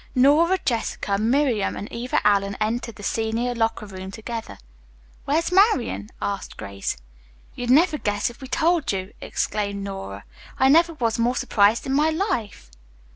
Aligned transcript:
Nora, 0.15 0.57
Jessica, 0.65 1.19
Miriam 1.19 1.75
and 1.75 1.87
Eva 1.93 2.19
Allen 2.25 2.57
entered 2.59 2.95
the 2.95 3.03
senior 3.03 3.53
locker 3.53 3.85
room 3.85 4.09
together. 4.09 4.57
"Where's 5.25 5.51
Marian?" 5.51 6.09
asked 6.19 6.57
Grace. 6.57 6.97
"You'd 7.53 7.69
never 7.69 7.99
guess 7.99 8.27
if 8.27 8.41
we 8.41 8.47
told 8.47 8.91
you," 8.91 9.13
exclaimed 9.21 9.83
Nora. 9.83 10.23
"I 10.57 10.69
never 10.69 10.95
was 10.95 11.19
more 11.19 11.35
surprised 11.35 11.85
in 11.85 11.93
my 11.93 12.09
life." 12.09 12.71